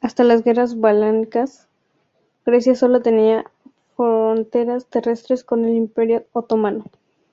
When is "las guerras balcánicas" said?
0.24-1.68